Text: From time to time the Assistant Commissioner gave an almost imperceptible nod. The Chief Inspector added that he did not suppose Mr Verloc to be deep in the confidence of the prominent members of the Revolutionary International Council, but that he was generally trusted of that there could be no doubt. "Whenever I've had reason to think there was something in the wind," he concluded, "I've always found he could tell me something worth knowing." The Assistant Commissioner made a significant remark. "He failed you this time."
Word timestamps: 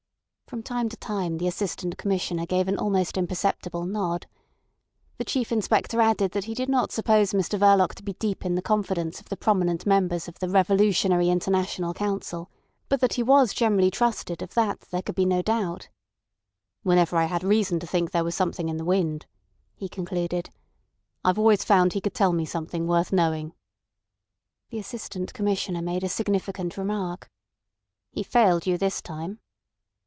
From 0.51 0.63
time 0.63 0.89
to 0.89 0.97
time 0.97 1.37
the 1.37 1.47
Assistant 1.47 1.97
Commissioner 1.97 2.45
gave 2.45 2.67
an 2.67 2.77
almost 2.77 3.15
imperceptible 3.17 3.85
nod. 3.85 4.27
The 5.17 5.23
Chief 5.23 5.49
Inspector 5.49 5.97
added 6.01 6.31
that 6.33 6.43
he 6.43 6.53
did 6.53 6.67
not 6.67 6.91
suppose 6.91 7.31
Mr 7.31 7.57
Verloc 7.57 7.95
to 7.95 8.03
be 8.03 8.15
deep 8.15 8.45
in 8.45 8.55
the 8.55 8.61
confidence 8.61 9.21
of 9.21 9.29
the 9.29 9.37
prominent 9.37 9.85
members 9.85 10.27
of 10.27 10.39
the 10.39 10.49
Revolutionary 10.49 11.29
International 11.29 11.93
Council, 11.93 12.51
but 12.89 12.99
that 12.99 13.13
he 13.13 13.23
was 13.23 13.53
generally 13.53 13.89
trusted 13.89 14.41
of 14.41 14.53
that 14.55 14.81
there 14.91 15.01
could 15.01 15.15
be 15.15 15.25
no 15.25 15.41
doubt. 15.41 15.87
"Whenever 16.83 17.15
I've 17.15 17.29
had 17.29 17.45
reason 17.45 17.79
to 17.79 17.87
think 17.87 18.11
there 18.11 18.25
was 18.25 18.35
something 18.35 18.67
in 18.67 18.75
the 18.75 18.83
wind," 18.83 19.27
he 19.77 19.87
concluded, 19.87 20.49
"I've 21.23 21.39
always 21.39 21.63
found 21.63 21.93
he 21.93 22.01
could 22.01 22.13
tell 22.13 22.33
me 22.33 22.43
something 22.43 22.87
worth 22.87 23.13
knowing." 23.13 23.53
The 24.69 24.79
Assistant 24.79 25.33
Commissioner 25.33 25.81
made 25.81 26.03
a 26.03 26.09
significant 26.09 26.75
remark. 26.75 27.31
"He 28.11 28.21
failed 28.21 28.67
you 28.67 28.77
this 28.77 29.01
time." 29.01 29.39